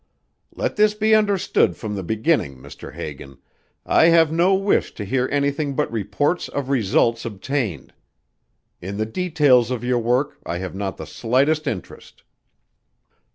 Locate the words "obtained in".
7.23-8.97